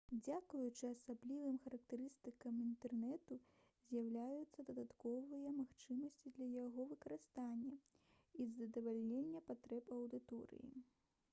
дзякуючы 0.25 0.85
асаблівым 0.91 1.57
характарыстыкам 1.65 2.55
інтэрнэту 2.67 3.35
з'яўляюцца 3.89 4.65
дадатковыя 4.69 5.51
магчымасці 5.57 6.31
для 6.37 6.47
яго 6.53 6.87
выкарыстання 6.93 7.75
і 8.45 8.49
задавальнення 8.61 9.45
патрэб 9.53 9.93
аўдыторыі 9.99 10.73